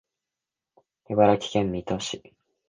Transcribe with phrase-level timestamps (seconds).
[1.11, 2.33] 茨城県水戸市